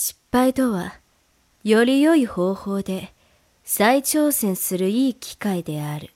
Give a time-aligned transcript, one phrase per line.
[0.00, 0.94] 失敗とは、
[1.64, 3.12] より良い方法で
[3.64, 6.10] 再挑戦するいい機会である。